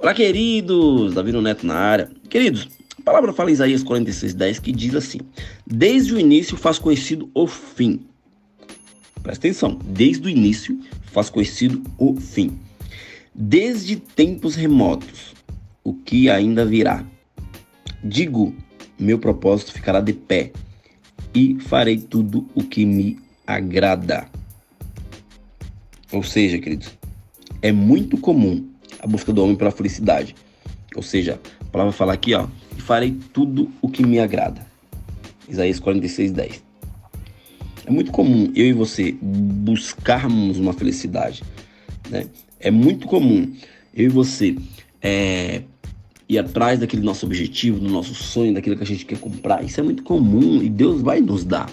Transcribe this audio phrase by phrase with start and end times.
[0.00, 1.14] Olá, queridos!
[1.14, 2.08] Davi Neto na área.
[2.30, 2.68] Queridos,
[3.00, 5.18] a palavra fala em Isaías 46,10 que diz assim:
[5.66, 8.06] Desde o início faz conhecido o fim.
[9.24, 12.56] Presta atenção, desde o início faz conhecido o fim.
[13.34, 15.34] Desde tempos remotos,
[15.82, 17.04] o que ainda virá.
[18.02, 18.54] Digo,
[18.96, 20.52] meu propósito ficará de pé
[21.34, 24.28] e farei tudo o que me agrada.
[26.12, 26.96] Ou seja, queridos,
[27.60, 30.34] é muito comum a busca do homem pela felicidade.
[30.94, 34.66] Ou seja, a palavra fala aqui, ó, e farei tudo o que me agrada.
[35.48, 36.62] Isaías 46, 10.
[37.86, 41.42] É muito comum eu e você buscarmos uma felicidade,
[42.10, 42.26] né?
[42.60, 43.54] É muito comum
[43.94, 44.56] eu e você
[45.00, 45.62] é,
[46.28, 49.64] ir atrás daquele nosso objetivo, do nosso sonho, daquilo que a gente quer comprar.
[49.64, 51.70] Isso é muito comum e Deus vai nos dar,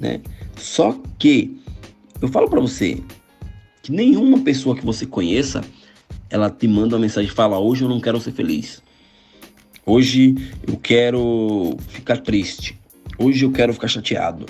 [0.00, 0.20] né?
[0.56, 1.60] Só que
[2.20, 3.02] eu falo para você
[3.82, 5.62] que nenhuma pessoa que você conheça
[6.32, 8.82] ela te manda uma mensagem fala: Hoje eu não quero ser feliz.
[9.84, 10.34] Hoje
[10.66, 12.78] eu quero ficar triste.
[13.18, 14.46] Hoje eu quero ficar chateado.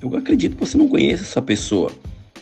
[0.00, 1.92] Eu acredito que você não conhece essa pessoa.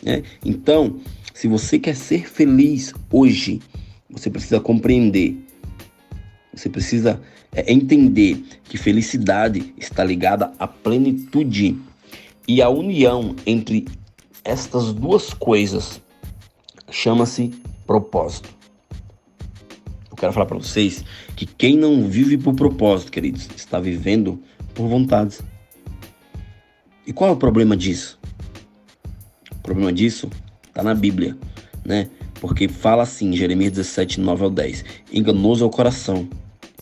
[0.01, 0.23] Né?
[0.45, 0.97] Então,
[1.33, 3.59] se você quer ser feliz hoje,
[4.09, 5.37] você precisa compreender.
[6.53, 7.21] Você precisa
[7.51, 11.77] é, entender que felicidade está ligada à plenitude.
[12.47, 13.85] E a união entre
[14.45, 16.01] estas duas coisas
[16.89, 17.51] chama-se
[17.85, 18.58] propósito
[20.19, 21.03] quero falar para vocês
[21.35, 24.41] que quem não vive por propósito, queridos, está vivendo
[24.73, 25.41] por vontades.
[27.07, 28.19] E qual é o problema disso?
[29.51, 30.29] O problema disso
[30.67, 31.37] está na Bíblia,
[31.83, 32.09] né?
[32.39, 36.29] Porque fala assim, Jeremias 17, 9 ao 10: Enganoso é o coração,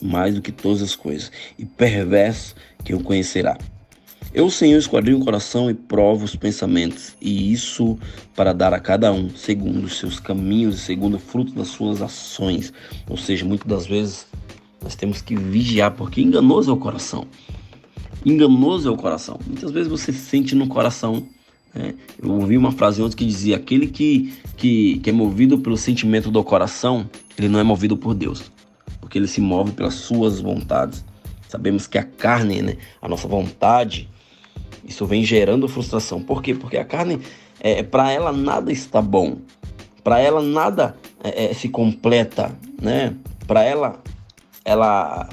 [0.01, 3.57] mais do que todas as coisas, e perverso quem o conhecerá.
[4.37, 7.97] Eu, Senhor, esquadrinho o coração e provo os pensamentos, e isso
[8.35, 12.03] para dar a cada um segundo os seus caminhos e segundo o fruto das suas
[12.03, 12.71] ações.
[13.09, 14.27] Ou seja, muitas das vezes
[14.79, 17.25] nós temos que vigiar, porque enganoso é o coração.
[18.23, 19.39] Enganoso é o coração.
[19.43, 21.27] Muitas vezes você sente no coração.
[21.73, 21.95] Né?
[22.21, 26.29] Eu ouvi uma frase ontem que dizia: aquele que, que, que é movido pelo sentimento
[26.29, 27.09] do coração,
[27.39, 28.51] ele não é movido por Deus,
[29.01, 31.03] porque ele se move pelas suas vontades.
[31.49, 34.07] Sabemos que a carne, né, a nossa vontade,
[34.85, 36.21] isso vem gerando frustração.
[36.21, 36.53] Por quê?
[36.53, 37.19] Porque a carne,
[37.59, 39.37] é, para ela nada está bom.
[40.03, 43.13] Para ela nada é, é, se completa, né?
[43.45, 44.01] Para ela,
[44.63, 45.27] ela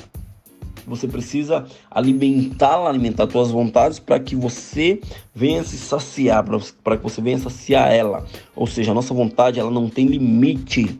[0.87, 5.01] você precisa alimentá-la, alimentar suas vontades para que você
[5.35, 6.45] venha se saciar,
[6.83, 8.27] para que você venha saciar ela.
[8.55, 10.99] Ou seja, a nossa vontade ela não tem limite.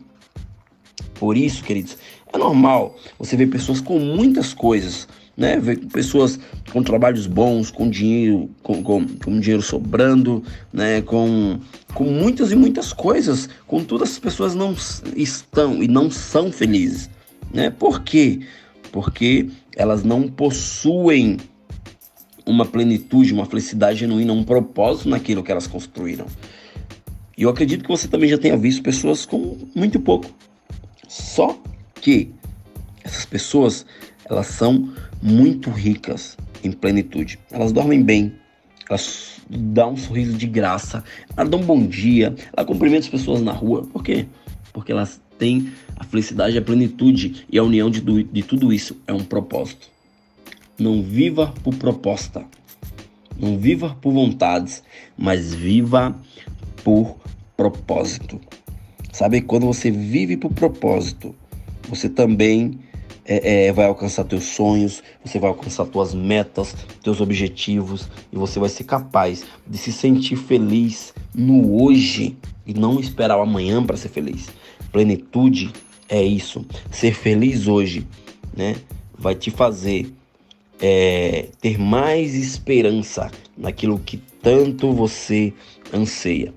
[1.13, 1.97] Por isso, queridos,
[2.33, 5.57] é normal você ver pessoas com muitas coisas, né?
[5.57, 6.39] Ver pessoas
[6.71, 11.01] com trabalhos bons, com dinheiro, com, com, com dinheiro sobrando, né?
[11.01, 11.59] Com,
[11.93, 13.49] com muitas e muitas coisas.
[13.67, 14.75] Contudo, as pessoas não
[15.15, 17.09] estão e não são felizes,
[17.53, 17.69] né?
[17.69, 18.41] Por quê?
[18.91, 21.37] Porque elas não possuem
[22.45, 26.27] uma plenitude, uma felicidade genuína, um propósito naquilo que elas construíram.
[27.37, 30.29] E eu acredito que você também já tenha visto pessoas com muito pouco.
[31.07, 31.59] Só
[31.95, 32.31] que
[33.03, 33.85] essas pessoas,
[34.29, 34.91] elas são
[35.21, 37.39] muito ricas em plenitude.
[37.51, 38.33] Elas dormem bem,
[38.89, 41.03] elas dão um sorriso de graça,
[41.35, 43.83] elas dão um bom dia, elas cumprimentam as pessoas na rua.
[43.83, 44.25] Por quê?
[44.73, 49.13] Porque elas têm a felicidade, a plenitude e a união de, de tudo isso é
[49.13, 49.89] um propósito.
[50.77, 52.43] Não viva por proposta,
[53.39, 54.83] não viva por vontades,
[55.17, 56.17] mas viva
[56.83, 57.17] por
[57.55, 58.39] propósito.
[59.11, 61.33] Sabe, quando você vive por propósito,
[61.87, 62.79] você também
[63.25, 68.59] é, é, vai alcançar teus sonhos, você vai alcançar tuas metas, teus objetivos e você
[68.59, 73.97] vai ser capaz de se sentir feliz no hoje e não esperar o amanhã para
[73.97, 74.49] ser feliz.
[74.91, 75.71] Plenitude
[76.07, 76.65] é isso.
[76.91, 78.05] Ser feliz hoje,
[78.55, 78.75] né,
[79.17, 80.11] vai te fazer
[80.79, 85.53] é, ter mais esperança naquilo que tanto você
[85.93, 86.53] anseia.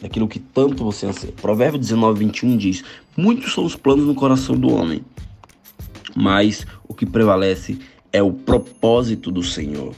[0.00, 1.32] Naquilo que tanto você anseia.
[1.32, 2.84] Provérbio 19, 21 diz:
[3.16, 5.02] Muitos são os planos no coração do homem,
[6.16, 7.78] mas o que prevalece
[8.12, 9.94] é o propósito do Senhor.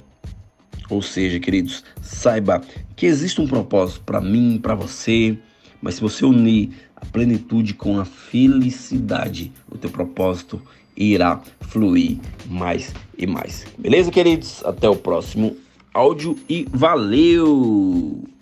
[0.90, 2.62] Ou seja, queridos, saiba
[2.96, 5.38] que existe um propósito para mim, para você,
[5.80, 10.60] mas se você unir a plenitude com a felicidade, o teu propósito
[10.96, 13.64] irá fluir mais e mais.
[13.78, 14.64] Beleza, queridos?
[14.64, 15.56] Até o próximo
[15.94, 18.37] áudio e valeu!